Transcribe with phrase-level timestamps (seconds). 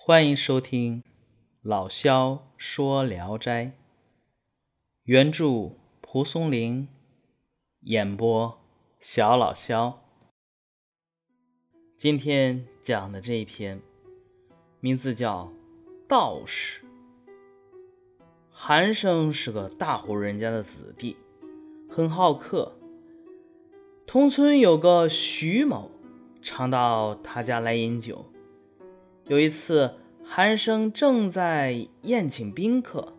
[0.00, 1.02] 欢迎收听
[1.60, 3.72] 老萧说聊斋，
[5.02, 6.88] 原著蒲松龄，
[7.80, 8.58] 演播
[9.00, 10.00] 小老萧。
[11.96, 13.82] 今天讲的这一篇，
[14.80, 15.52] 名字叫
[16.08, 16.80] 《道士》。
[18.50, 21.16] 韩生是个大户人家的子弟，
[21.90, 22.72] 很好客。
[24.06, 25.90] 同村有个徐某，
[26.40, 28.24] 常到他家来饮酒。
[29.28, 29.92] 有一次，
[30.24, 33.12] 韩生正在宴请宾客，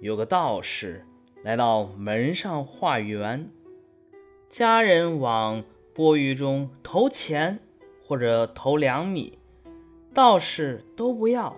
[0.00, 1.06] 有个道士
[1.44, 3.48] 来到门上画圆，
[4.48, 5.62] 家人往
[5.94, 7.60] 钵盂中投钱
[8.04, 9.38] 或者投两米，
[10.12, 11.56] 道士都不要，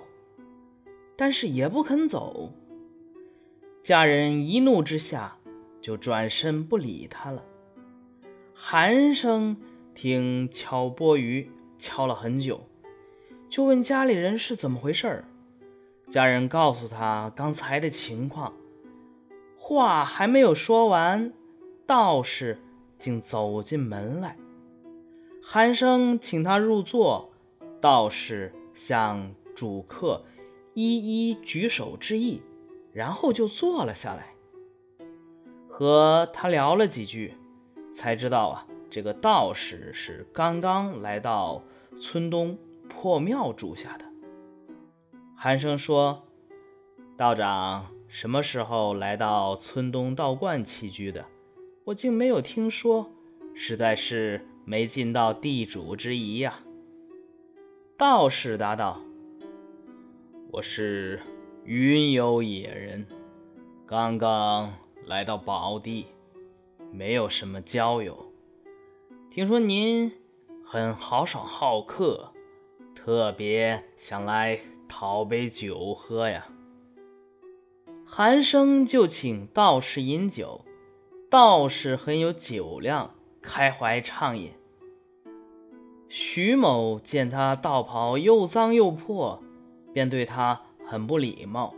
[1.17, 2.53] 但是也不肯走。
[3.83, 5.39] 家人一怒之下，
[5.81, 7.43] 就转身不理他了。
[8.53, 9.57] 韩生
[9.95, 12.69] 听敲钵盂敲了很久。
[13.53, 15.25] 就问家里人是怎么回事儿，
[16.09, 18.51] 家人告诉他刚才的情况。
[19.59, 21.31] 话还没有说完，
[21.87, 22.59] 道士
[22.99, 24.39] 竟走进门来。
[25.43, 27.31] 寒生请他入座，
[27.79, 30.25] 道士向主客
[30.73, 30.97] 一
[31.31, 32.41] 一举手致意，
[32.91, 34.33] 然后就坐了下来，
[35.69, 37.35] 和他聊了几句，
[37.93, 41.63] 才知道啊，这个道士是刚刚来到
[42.01, 42.57] 村东。
[42.93, 44.05] 破庙住下的。
[45.35, 46.23] 寒生说
[47.17, 51.25] ：“道长什么时候来到村东道观栖居的？
[51.85, 53.11] 我竟没有听说，
[53.55, 56.61] 实在是没尽到地主之谊呀。”
[57.99, 59.01] 道士答道
[60.53, 61.21] ：“我是
[61.65, 63.07] 云游野人，
[63.87, 64.73] 刚刚
[65.07, 66.07] 来到宝地，
[66.93, 68.33] 没有什么交友。
[69.31, 70.13] 听说您
[70.65, 72.32] 很豪爽好客。”
[73.05, 76.47] 特别想来讨杯酒喝呀。
[78.07, 80.65] 韩生就请道士饮酒，
[81.29, 84.53] 道士很有酒量，开怀畅饮。
[86.09, 89.43] 徐某见他道袍又脏又破，
[89.93, 91.75] 便对他很不礼貌。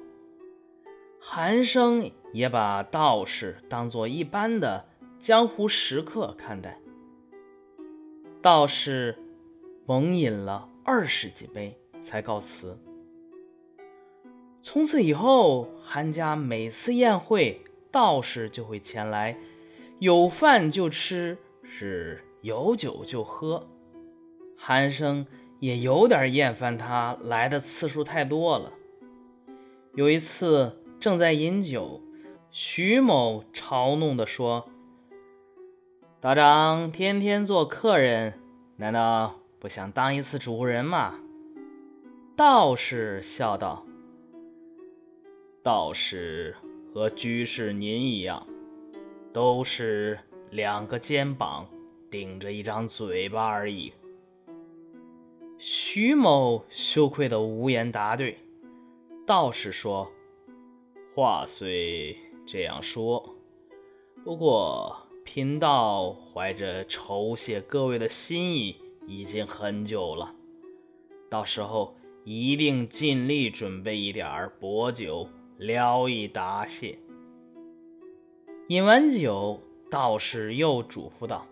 [1.19, 4.84] 韩生也把道士当做一般的
[5.19, 6.78] 江湖食客看待。
[8.43, 9.16] 道士
[9.87, 10.69] 猛饮了。
[10.84, 12.78] 二十几杯才告辞。
[14.62, 19.37] 从此以后，韩家每次宴会，道士就会前来，
[19.99, 23.67] 有饭就吃，是有酒就喝。
[24.56, 25.27] 韩生
[25.59, 28.72] 也有点厌烦他来的次数太多了。
[29.95, 32.01] 有一次正在饮酒，
[32.51, 34.69] 徐某嘲弄地说
[36.21, 38.34] ：“道长天天做客人，
[38.77, 41.19] 难道？”不想当一次主人嘛？
[42.36, 43.82] 道士笑道
[45.64, 46.54] ：“道士
[46.92, 48.47] 和居士您一样，
[49.32, 50.19] 都是
[50.50, 51.66] 两个肩膀
[52.10, 53.91] 顶着一张嘴巴而已。”
[55.56, 58.36] 徐某羞愧的无言答对。
[59.26, 60.12] 道士说
[61.16, 62.14] ：“话虽
[62.44, 63.34] 这样说，
[64.22, 68.76] 不过贫道怀着酬谢各位的心意。”
[69.06, 70.34] 已经很久了，
[71.28, 71.94] 到时候
[72.25, 75.28] 一定尽力准备一点薄酒，
[75.59, 76.98] 聊以答谢。
[78.69, 79.60] 饮完酒，
[79.91, 81.47] 道士又嘱咐道：“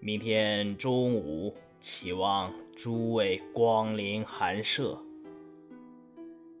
[0.00, 4.98] 明天中午，期望诸位光临寒舍。”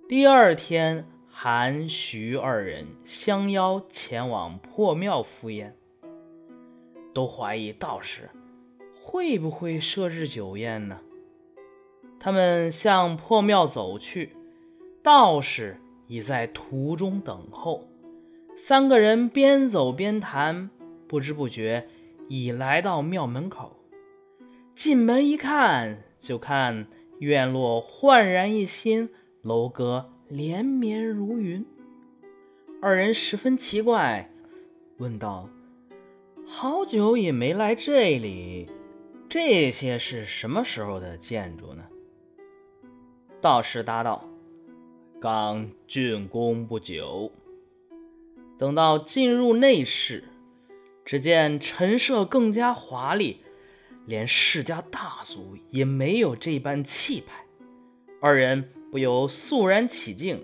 [0.08, 5.76] 第二天，韩、徐二人相邀前往破庙赴宴，
[7.12, 8.30] 都怀疑道士。
[9.10, 10.98] 会不会设置酒宴呢？
[12.20, 14.36] 他们向破庙走去，
[15.02, 17.88] 道士已在途中等候。
[18.54, 20.68] 三个人边走边谈，
[21.08, 21.88] 不知不觉
[22.28, 23.78] 已来到庙门口。
[24.74, 26.86] 进门一看，就看
[27.18, 29.08] 院落焕然一新，
[29.40, 31.64] 楼阁连绵如云。
[32.82, 34.30] 二人十分奇怪，
[34.98, 35.48] 问道
[36.46, 38.66] ：“好久也没来这里。”
[39.28, 41.84] 这些是什么时候的建筑呢？
[43.42, 44.24] 道士答道
[45.20, 47.30] ：“刚竣工不久。”
[48.58, 50.24] 等到进入内室，
[51.04, 53.42] 只见陈设更加华丽，
[54.06, 57.44] 连世家大族也没有这般气派。
[58.22, 60.42] 二人不由肃然起敬。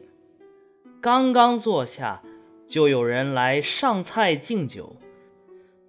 [1.01, 2.23] 刚刚坐下，
[2.69, 4.97] 就有人来上菜敬酒。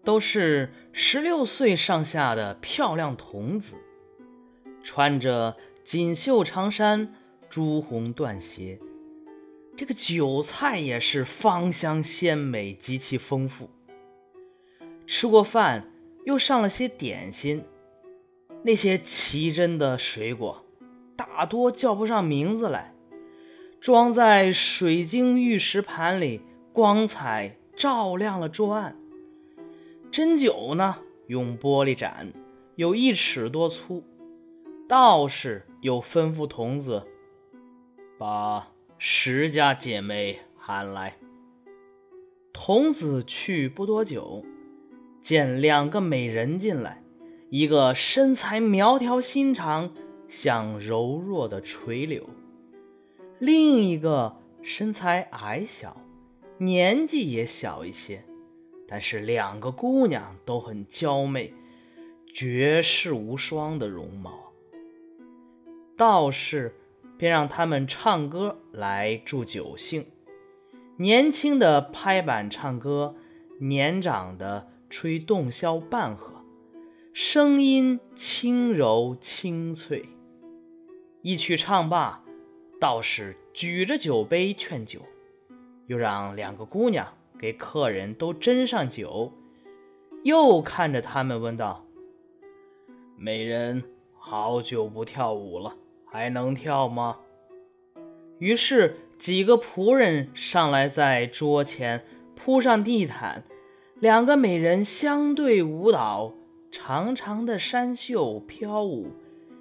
[0.05, 3.75] 都是十六岁上下的漂亮童子，
[4.83, 7.13] 穿着锦绣长衫，
[7.49, 8.79] 朱红缎鞋。
[9.75, 13.69] 这个酒菜也是芳香鲜美，极其丰富。
[15.07, 15.91] 吃过饭，
[16.23, 17.63] 又上了些点心。
[18.63, 20.65] 那些奇珍的水果，
[21.15, 22.93] 大多叫不上名字来，
[23.81, 26.41] 装在水晶玉石盘里，
[26.71, 28.95] 光彩照亮了桌案。
[30.15, 30.95] 针灸呢，
[31.27, 32.31] 用玻璃盏，
[32.75, 34.01] 有一尺多粗。
[34.87, 37.03] 道士又吩咐童子
[38.17, 38.65] 把
[38.97, 41.17] 十家姐妹喊来。
[42.53, 44.41] 童子去不多久，
[45.21, 47.03] 见两个美人进来。
[47.49, 49.91] 一个身材苗条心肠，
[50.29, 52.23] 像柔弱的垂柳；
[53.39, 55.97] 另一个身材矮小，
[56.57, 58.23] 年纪也小一些。
[58.87, 61.53] 但是两个姑娘都很娇媚，
[62.33, 64.51] 绝世无双的容貌。
[65.97, 66.75] 道士
[67.17, 70.05] 便让他们唱歌来助酒兴。
[70.97, 73.15] 年轻的拍板唱歌，
[73.59, 76.33] 年长的吹洞箫伴和。
[77.13, 80.05] 声音轻柔清脆，
[81.21, 82.21] 一曲唱罢，
[82.77, 84.99] 道士举着酒杯劝酒，
[85.87, 89.31] 又让两个姑娘给客人都斟上酒，
[90.23, 91.85] 又看着他们问道
[93.17, 93.83] ：“美人，
[94.17, 97.17] 好久不跳舞了，还能跳吗？”
[98.39, 102.03] 于是几个仆人上来，在桌前
[102.35, 103.43] 铺上地毯，
[103.99, 106.33] 两个美人相对舞蹈。
[106.71, 109.07] 长长的山袖飘舞，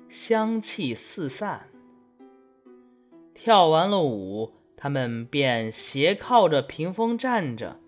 [0.09, 1.69] 香气四散。
[3.33, 4.51] 跳完了舞，
[4.85, 7.81] 他们便斜靠着屏风站着。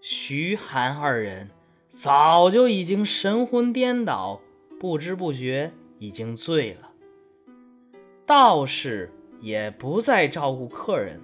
[0.00, 1.50] 徐韩二人
[1.88, 4.40] 早就已经神魂颠倒，
[4.80, 5.70] 不知不觉
[6.00, 6.90] 已经醉了。
[8.26, 11.20] 道士也不再照顾客人，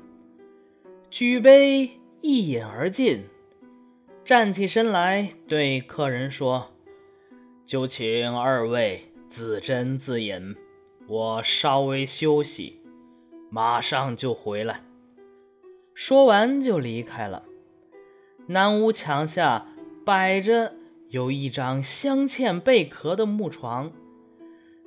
[1.11, 1.91] 举杯
[2.21, 3.25] 一饮而尽，
[4.25, 6.71] 站起身来对客人说。
[7.67, 10.55] 就请二位自斟自饮，
[11.09, 12.80] 我稍微休息，
[13.51, 14.81] 马上就回来。
[15.93, 17.43] 说完就离开了。
[18.47, 19.67] 南屋墙下
[20.05, 20.73] 摆着
[21.09, 23.93] 有一张镶嵌贝壳的木床，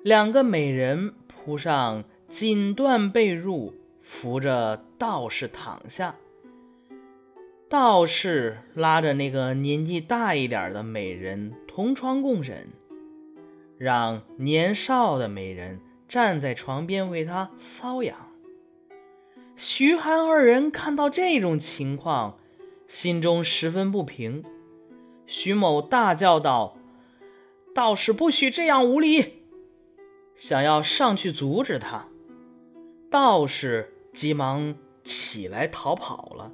[0.01, 6.15] 两个美人铺上锦缎被褥，扶着道士躺下。
[7.69, 12.67] 道士拉着那个年纪大一点的美人同床共枕，
[13.77, 18.15] 让年少的美人站在床边为他搔痒。
[19.55, 22.37] 徐寒二人看到这种情况，
[22.87, 24.43] 心中十分不平。
[25.25, 26.77] 徐某大叫道
[27.73, 29.41] ：“道士不许这样无礼！”
[30.35, 32.07] 想要上去阻止他，
[33.09, 36.51] 道士急忙起来逃跑了。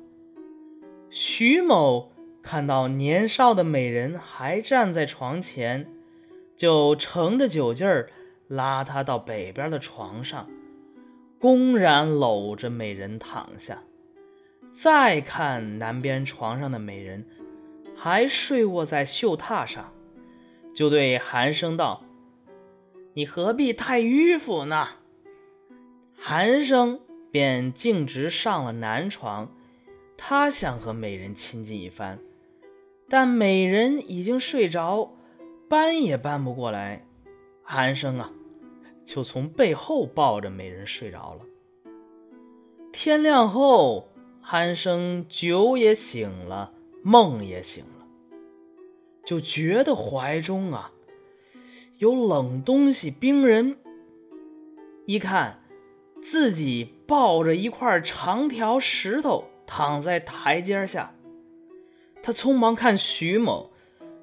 [1.10, 2.12] 徐某
[2.44, 5.90] 看到年少的美人还站在床前，
[6.56, 8.12] 就乘着酒劲儿
[8.48, 10.48] 拉她到北边的床上，
[11.40, 13.84] 公然搂着美人躺下。
[14.72, 17.26] 再看南边床上的美人
[17.96, 19.94] 还睡卧在绣榻上，
[20.74, 22.04] 就对韩生道
[23.14, 24.88] ：“你何必太迂腐呢？”
[26.16, 27.00] 韩生
[27.32, 29.52] 便径直上了南床。
[30.22, 32.20] 他想和美人亲近一番，
[33.08, 35.14] 但美人已经睡着，
[35.70, 37.06] 搬也搬不过来。
[37.64, 38.30] 韩生啊，
[39.10, 41.42] 就从背后抱着美人睡着了。
[42.94, 44.08] 天亮后，
[44.40, 48.06] 韩生酒也醒了，梦也醒了，
[49.26, 50.92] 就觉得怀中啊
[51.98, 53.78] 有冷东西冰人。
[55.08, 55.64] 一看，
[56.22, 59.46] 自己抱着一块长条石头。
[59.66, 61.16] 躺在台阶下，
[62.24, 63.72] 他匆忙看徐某，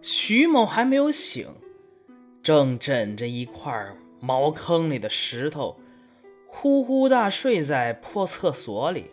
[0.03, 1.49] 徐某还没有醒，
[2.41, 3.73] 正枕着一块
[4.27, 5.79] 茅坑里的石头，
[6.49, 9.13] 呼呼大睡在破厕所里。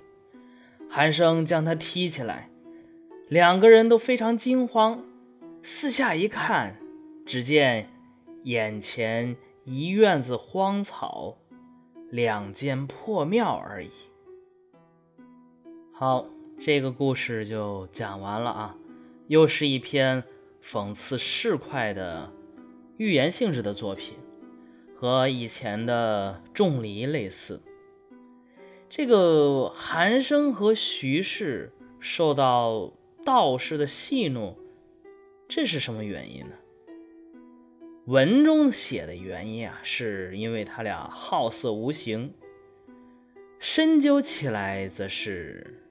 [0.90, 2.50] 韩生将他踢起来，
[3.28, 5.06] 两个人都非常惊慌，
[5.62, 6.80] 四下一看，
[7.28, 7.92] 只见
[8.46, 11.38] 眼前一院子荒草，
[12.10, 13.92] 两间破庙而已。
[15.92, 16.26] 好，
[16.60, 18.76] 这个故事就讲完了啊，
[19.28, 20.24] 又是一篇
[20.64, 22.32] 讽刺市侩的
[22.98, 24.16] 寓言性质的作品，
[25.04, 27.62] 和以前的仲离类似。
[28.88, 32.94] 这个韩生和徐氏受到
[33.26, 34.58] 道士的戏弄，
[35.50, 36.56] 这是什么原因呢？
[38.06, 42.30] 文中写的原因啊，是因为他俩好色无形；
[43.60, 45.84] 深究起来，则是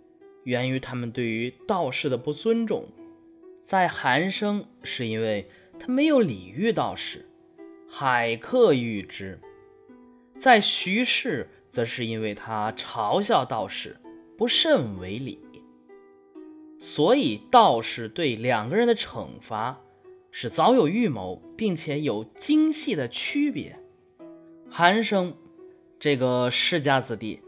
[0.44, 2.88] 源于他们对于道士的不尊重。
[3.60, 7.26] 在韩生，是因为他没有礼遇道士，
[7.94, 9.36] 海客遇之；
[10.34, 14.00] 在徐氏，则是因为他嘲笑道士，
[14.38, 15.38] 不甚为礼。
[16.80, 19.78] 所以道士对两个人的惩罚
[20.30, 23.78] 是早有预谋，并且有精细的区别。
[24.70, 25.34] 韩生
[26.00, 27.42] 这个世家子弟，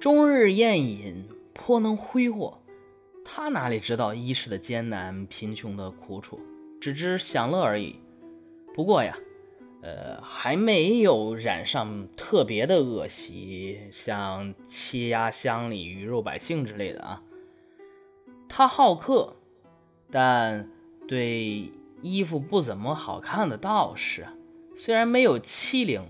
[0.00, 2.60] 终日宴饮，颇能挥霍。
[3.24, 6.40] 他哪里知道一世的艰难、贫穷的苦楚，
[6.80, 8.00] 只知享乐而已。
[8.74, 9.16] 不过呀，
[9.84, 17.22] 呃，还没有染上特别的恶习，像欺压乡里、鱼肉百姓之类的啊。
[18.48, 19.36] 他好客，
[20.10, 20.66] 但
[21.06, 24.26] 对衣服不怎么好看的道士，
[24.74, 26.00] 虽然没有欺凌，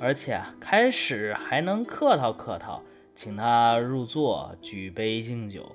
[0.00, 2.82] 而且开始还能客套客套，
[3.14, 5.70] 请他入座，举杯敬酒。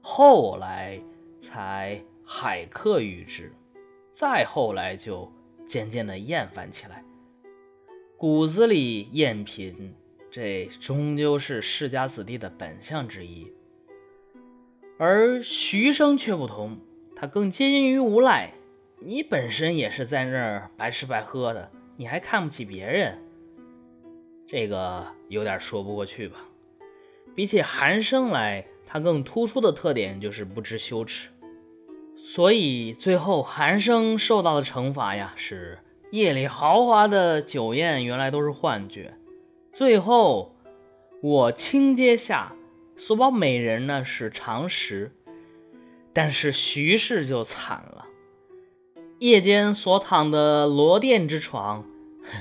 [0.00, 0.98] 后来
[1.38, 3.52] 才海客遇之，
[4.10, 5.30] 再后来就
[5.70, 7.04] 渐渐的厌烦起来。
[8.16, 9.94] 骨子里厌贫，
[10.28, 13.46] 这终究是世家子弟的本相之一。
[14.98, 16.76] 而徐生却不同，
[17.14, 18.52] 他更接近于无赖。
[18.98, 23.16] 你本身也是在那儿白吃白喝的，你还看不起别人，
[24.48, 26.44] 这个有点说不过去吧？
[27.32, 31.28] 比起韩生来，他更突出的特点就是不知羞耻。
[32.32, 35.80] 所以最后韩生受到的惩罚呀，是
[36.12, 39.14] 夜里豪华的酒宴原来都是幻觉。
[39.72, 40.54] 最后
[41.22, 42.54] 我清阶下。
[42.96, 45.10] 所保美人呢是常识，
[46.12, 48.06] 但是徐氏就惨了。
[49.20, 51.86] 夜间所躺的罗殿之床，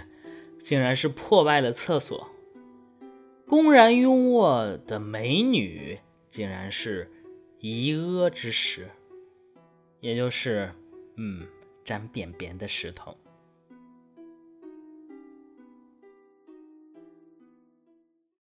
[0.60, 2.28] 竟然是破败的厕所；
[3.48, 7.10] 公然拥卧的美女，竟然是
[7.60, 8.90] 遗阿之石，
[10.02, 10.72] 也就是，
[11.16, 11.46] 嗯，
[11.86, 13.18] 粘便便的石头。